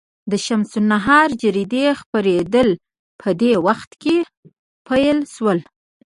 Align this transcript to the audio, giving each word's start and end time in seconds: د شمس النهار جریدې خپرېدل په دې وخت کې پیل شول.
د 0.31 0.33
شمس 0.45 0.71
النهار 0.81 1.29
جریدې 1.41 1.85
خپرېدل 2.01 2.69
په 3.21 3.29
دې 3.41 3.53
وخت 3.67 3.91
کې 4.01 4.17
پیل 4.87 5.17
شول. 5.33 5.59